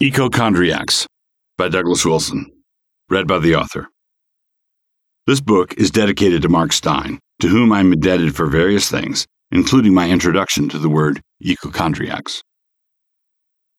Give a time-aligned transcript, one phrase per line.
[0.00, 1.06] Ecochondriacs
[1.56, 2.46] by Douglas Wilson.
[3.10, 3.88] Read by the author.
[5.26, 9.26] This book is dedicated to Mark Steyn, to whom I am indebted for various things,
[9.50, 12.42] including my introduction to the word ecochondriacs.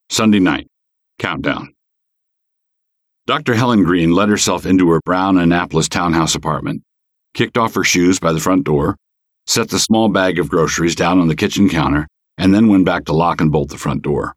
[0.10, 0.68] Sunday night.
[1.20, 1.74] Countdown.
[3.26, 3.56] Dr.
[3.56, 6.84] Helen Green let herself into her brown Annapolis townhouse apartment,
[7.34, 8.98] kicked off her shoes by the front door,
[9.48, 13.06] set the small bag of groceries down on the kitchen counter, and then went back
[13.06, 14.36] to lock and bolt the front door.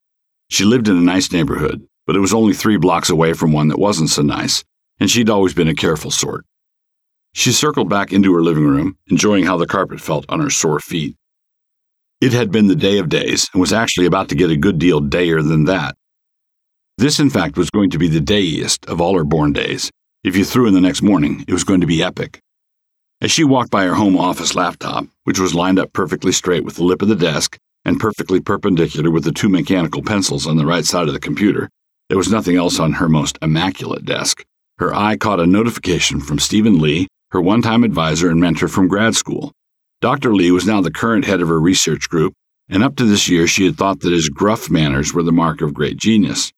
[0.53, 3.69] She lived in a nice neighborhood, but it was only three blocks away from one
[3.69, 4.63] that wasn't so nice,
[5.01, 6.45] and she'd always been a careful sort.
[7.33, 10.79] She circled back into her living room, enjoying how the carpet felt on her sore
[10.79, 11.17] feet.
[12.21, 14.79] It had been the day of days, and was actually about to get a good
[14.79, 15.97] deal dayer than that.
[16.99, 19.91] This, in fact, was going to be the dayiest of all her born days.
[20.23, 22.41] If you threw in the next morning, it was going to be epic.
[23.23, 26.75] As she walked by her home office laptop, which was lined up perfectly straight with
[26.75, 30.67] the lip of the desk and perfectly perpendicular with the two mechanical pencils on the
[30.67, 31.69] right side of the computer.
[32.09, 34.45] There was nothing else on her most immaculate desk.
[34.79, 38.89] Her eye caught a notification from Stephen Lee, her one time advisor and mentor from
[38.89, 39.53] grad school.
[40.01, 40.35] Dr.
[40.35, 42.35] Lee was now the current head of her research group,
[42.69, 45.61] and up to this year she had thought that his gruff manners were the mark
[45.61, 46.53] of great genius.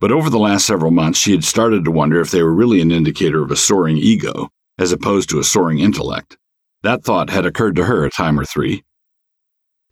[0.00, 2.80] But over the last several months, she had started to wonder if they were really
[2.80, 6.36] an indicator of a soaring ego, as opposed to a soaring intellect.
[6.82, 8.82] That thought had occurred to her a time or three,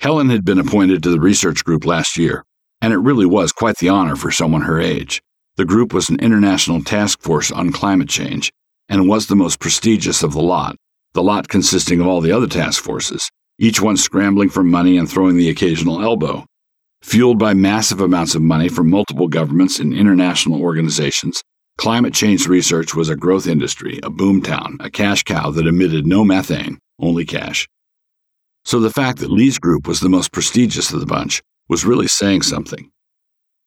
[0.00, 2.44] Helen had been appointed to the research group last year,
[2.80, 5.22] and it really was quite the honor for someone her age.
[5.56, 8.52] The group was an international task force on climate change
[8.88, 10.76] and was the most prestigious of the lot,
[11.14, 15.08] the lot consisting of all the other task forces, each one scrambling for money and
[15.08, 16.44] throwing the occasional elbow.
[17.02, 21.42] Fueled by massive amounts of money from multiple governments and international organizations,
[21.78, 26.24] climate change research was a growth industry, a boomtown, a cash cow that emitted no
[26.24, 27.68] methane, only cash.
[28.64, 32.06] So the fact that Lee's group was the most prestigious of the bunch was really
[32.06, 32.90] saying something.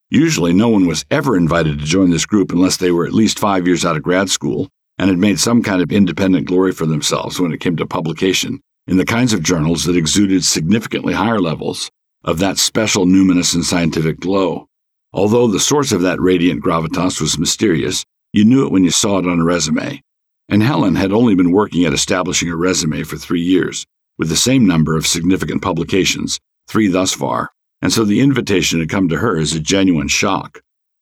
[0.09, 3.39] Usually, no one was ever invited to join this group unless they were at least
[3.39, 6.86] five years out of grad school and had made some kind of independent glory for
[6.86, 11.39] themselves when it came to publication in the kinds of journals that exuded significantly higher
[11.39, 11.92] levels
[12.23, 14.67] of that special numinous and scientific glow.
[15.14, 19.20] Although the source of that radiant gravitas was mysterious, you knew it when you saw
[19.20, 20.02] it on a resume.
[20.49, 23.86] And Helen had only been working at establishing a resume for three years,
[24.17, 27.52] with the same number of significant publications, three thus far,
[27.82, 30.61] and so the invitation had come to her as a genuine shock.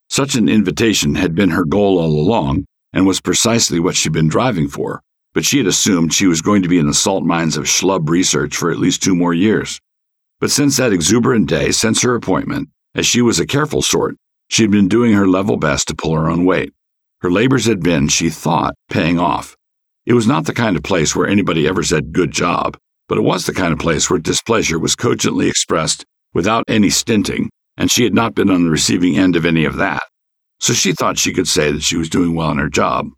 [0.09, 4.28] Such an invitation had been her goal all along and was precisely what she'd been
[4.28, 5.02] driving for,
[5.34, 8.09] but she had assumed she was going to be in the salt mines of schlub
[8.09, 9.80] research for at least two more years.
[10.40, 14.16] But since that exuberant day, since her appointment, as she was a careful sort,
[14.47, 16.74] she had been doing her level best to pull her own weight.
[17.22, 19.56] Her labors had been, she thought, paying off.
[20.06, 22.78] It was not the kind of place where anybody ever said good job,
[23.08, 27.50] but it was the kind of place where displeasure was cogently expressed without any stinting,
[27.78, 30.04] and she had not been on the receiving end of any of that.
[30.60, 33.10] So she thought she could say that she was doing well in her job.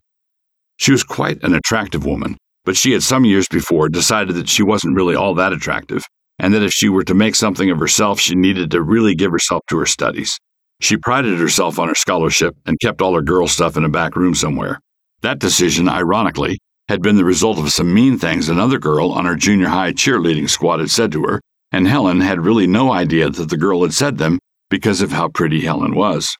[0.76, 4.62] She was quite an attractive woman, but she had some years before decided that she
[4.62, 6.04] wasn't really all that attractive,
[6.38, 9.32] and that if she were to make something of herself, she needed to really give
[9.32, 10.38] herself to her studies.
[10.80, 14.14] She prided herself on her scholarship and kept all her girl stuff in a back
[14.14, 14.80] room somewhere.
[15.22, 19.36] That decision, ironically, had been the result of some mean things another girl on her
[19.36, 21.40] junior high cheerleading squad had said to her,
[21.70, 24.38] and Helen had really no idea that the girl had said them
[24.70, 26.36] because of how pretty Helen was.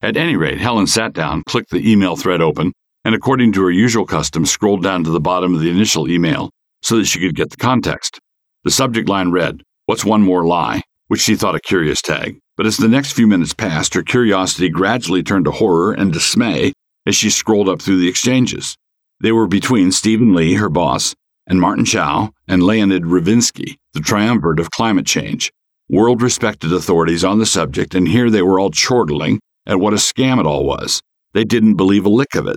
[0.00, 2.72] At any rate, Helen sat down, clicked the email thread open,
[3.04, 6.50] and according to her usual custom, scrolled down to the bottom of the initial email
[6.82, 8.18] so that she could get the context.
[8.64, 10.82] The subject line read, What's one more lie?
[11.08, 12.38] which she thought a curious tag.
[12.56, 16.72] But as the next few minutes passed, her curiosity gradually turned to horror and dismay
[17.06, 18.76] as she scrolled up through the exchanges.
[19.20, 21.14] They were between Stephen Lee, her boss,
[21.46, 25.52] and Martin Chao and Leonid Ravinsky, the triumvirate of climate change,
[25.88, 29.96] world respected authorities on the subject, and here they were all chortling at what a
[29.96, 31.00] scam it all was.
[31.32, 32.56] They didn't believe a lick of it.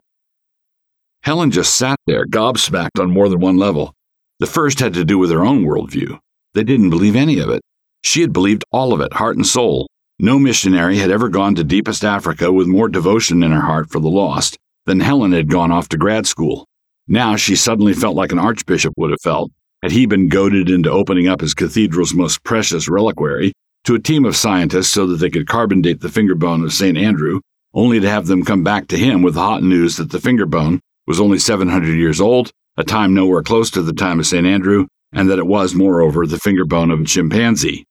[1.23, 3.93] Helen just sat there, gobsmacked on more than one level.
[4.39, 6.19] The first had to do with her own worldview.
[6.53, 7.61] They didn't believe any of it.
[8.03, 9.87] She had believed all of it, heart and soul.
[10.19, 13.99] No missionary had ever gone to deepest Africa with more devotion in her heart for
[13.99, 14.57] the lost
[14.87, 16.65] then Helen had gone off to grad school.
[17.07, 19.51] Now she suddenly felt like an archbishop would have felt
[19.83, 23.53] had he been goaded into opening up his cathedral's most precious reliquary
[23.83, 26.73] to a team of scientists so that they could carbon date the finger bone of
[26.73, 26.97] St.
[26.97, 27.41] Andrew,
[27.73, 30.45] only to have them come back to him with the hot news that the finger
[30.45, 34.45] bone was only 700 years old, a time nowhere close to the time of St.
[34.45, 37.85] Andrew, and that it was, moreover, the finger bone of a chimpanzee.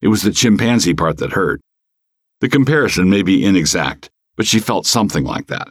[0.00, 1.60] It was the chimpanzee part that hurt.
[2.40, 5.68] The comparison may be inexact, but she felt something like that.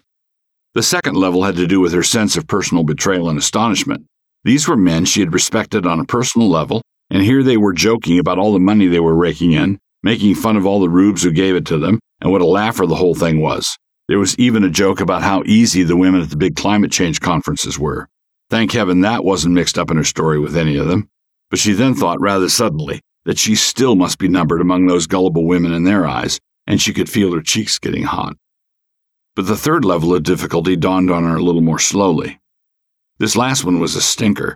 [0.76, 4.06] The second level had to do with her sense of personal betrayal and astonishment.
[4.44, 8.20] These were men she had respected on a personal level, and here they were joking
[8.20, 11.32] about all the money they were raking in, making fun of all the rubes who
[11.32, 13.78] gave it to them, and what a laugher the whole thing was.
[14.10, 17.22] There was even a joke about how easy the women at the big climate change
[17.22, 18.10] conferences were.
[18.50, 21.08] Thank heaven that wasn't mixed up in her story with any of them.
[21.50, 25.46] But she then thought rather suddenly that she still must be numbered among those gullible
[25.46, 26.38] women in their eyes,
[26.68, 28.36] and she could feel her cheeks getting hot.
[29.36, 32.40] But the third level of difficulty dawned on her a little more slowly.
[33.18, 34.56] This last one was a stinker.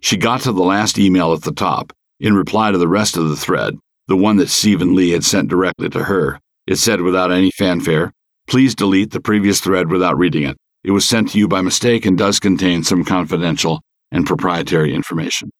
[0.00, 3.28] She got to the last email at the top, in reply to the rest of
[3.28, 3.76] the thread,
[4.08, 6.40] the one that Stephen Lee had sent directly to her.
[6.66, 8.12] It said without any fanfare,
[8.46, 10.56] Please delete the previous thread without reading it.
[10.82, 13.80] It was sent to you by mistake and does contain some confidential
[14.10, 15.50] and proprietary information.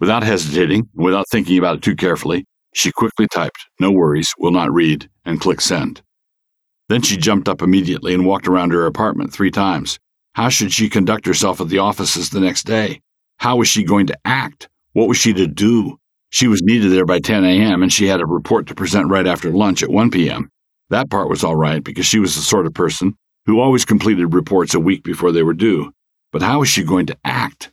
[0.00, 2.44] Without hesitating, without thinking about it too carefully,
[2.74, 6.02] she quickly typed, No worries, will not read, and clicked send.
[6.88, 9.98] Then she jumped up immediately and walked around her apartment three times.
[10.32, 13.00] How should she conduct herself at the offices the next day?
[13.38, 14.68] How was she going to act?
[14.92, 15.98] What was she to do?
[16.30, 19.26] She was needed there by 10 a.m., and she had a report to present right
[19.26, 20.50] after lunch at 1 p.m.
[20.90, 24.34] That part was all right because she was the sort of person who always completed
[24.34, 25.92] reports a week before they were due.
[26.32, 27.70] But how was she going to act?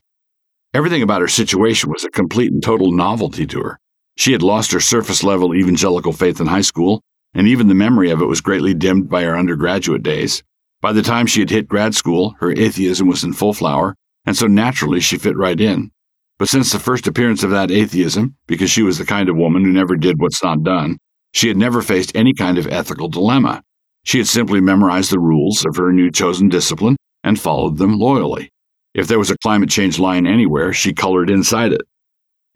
[0.74, 3.80] Everything about her situation was a complete and total novelty to her.
[4.18, 7.02] She had lost her surface level evangelical faith in high school,
[7.36, 10.42] and even the memory of it was greatly dimmed by her undergraduate days.
[10.82, 13.96] By the time she had hit grad school, her atheism was in full flower,
[14.26, 15.92] and so naturally she fit right in.
[16.40, 19.64] But since the first appearance of that atheism, because she was the kind of woman
[19.64, 20.98] who never did what's not done,
[21.34, 23.62] she had never faced any kind of ethical dilemma.
[24.04, 28.50] She had simply memorized the rules of her new chosen discipline and followed them loyally.
[28.94, 31.82] If there was a climate change line anywhere, she colored inside it.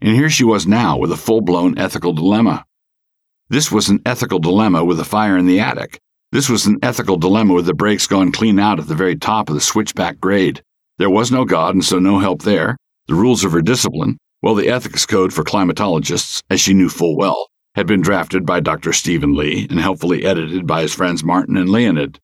[0.00, 2.64] And here she was now with a full blown ethical dilemma.
[3.50, 5.98] This was an ethical dilemma with a fire in the attic.
[6.30, 9.48] This was an ethical dilemma with the brakes gone clean out at the very top
[9.48, 10.62] of the switchback grade.
[10.98, 12.76] There was no God, and so no help there.
[13.08, 17.16] The rules of her discipline, well, the ethics code for climatologists, as she knew full
[17.16, 18.92] well, had been drafted by Dr.
[18.92, 22.20] Stephen Lee and helpfully edited by his friends Martin and Leonid.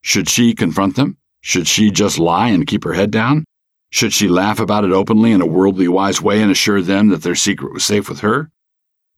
[0.00, 1.18] Should she confront them?
[1.42, 3.44] Should she just lie and keep her head down?
[3.90, 7.22] Should she laugh about it openly in a worldly wise way and assure them that
[7.22, 8.50] their secret was safe with her?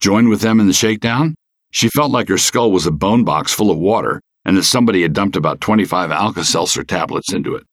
[0.01, 1.35] Join with them in the shakedown?
[1.71, 5.03] She felt like her skull was a bone box full of water and that somebody
[5.03, 7.65] had dumped about 25 Alka Seltzer tablets into it.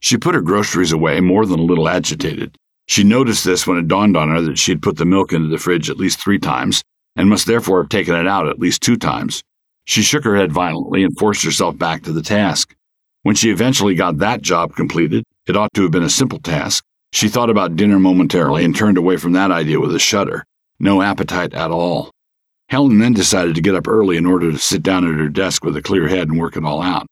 [0.00, 2.56] She put her groceries away more than a little agitated.
[2.86, 5.48] She noticed this when it dawned on her that she had put the milk into
[5.48, 6.82] the fridge at least three times
[7.16, 9.42] and must therefore have taken it out at least two times.
[9.86, 12.74] She shook her head violently and forced herself back to the task.
[13.22, 16.84] When she eventually got that job completed, it ought to have been a simple task.
[17.12, 20.44] She thought about dinner momentarily and turned away from that idea with a shudder.
[20.84, 22.10] No appetite at all.
[22.68, 25.64] Helen then decided to get up early in order to sit down at her desk
[25.64, 27.06] with a clear head and work it all out.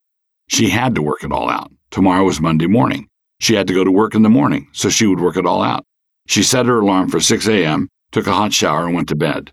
[0.47, 1.73] She had to work it all out.
[1.91, 3.09] Tomorrow was Monday morning.
[3.41, 5.63] She had to go to work in the morning, so she would work it all
[5.63, 5.87] out.
[6.27, 9.53] She set her alarm for 6 a.m., took a hot shower, and went to bed.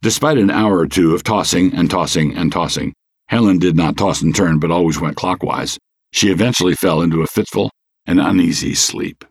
[0.00, 2.92] Despite an hour or two of tossing and tossing and tossing,
[3.28, 5.78] Helen did not toss and turn but always went clockwise.
[6.10, 7.70] She eventually fell into a fitful
[8.04, 9.24] and uneasy sleep.